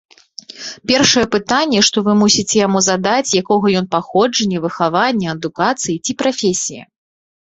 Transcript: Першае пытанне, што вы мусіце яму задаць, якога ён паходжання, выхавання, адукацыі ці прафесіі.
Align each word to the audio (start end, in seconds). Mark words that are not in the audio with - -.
Першае 0.91 1.21
пытанне, 1.35 1.83
што 1.89 1.97
вы 2.07 2.15
мусіце 2.23 2.55
яму 2.67 2.79
задаць, 2.87 3.35
якога 3.43 3.67
ён 3.83 3.91
паходжання, 3.95 4.57
выхавання, 4.65 5.27
адукацыі 5.39 6.01
ці 6.05 6.11
прафесіі. 6.23 6.81